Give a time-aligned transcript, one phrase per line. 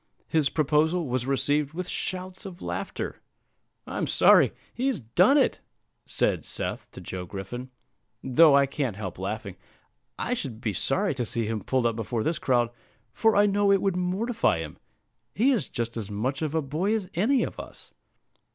[0.27, 3.21] His proposal was received with shouts of laughter.
[3.85, 5.59] "I'm sorry he's done it,"
[6.07, 7.69] said Seth to Joe Griffin,
[8.23, 9.57] "though I can't help laughing.
[10.17, 12.71] I should be sorry to see him pulled up before this crowd,
[13.13, 14.79] for I know it would mortify him;
[15.35, 17.93] he is just as much of a boy as any of us."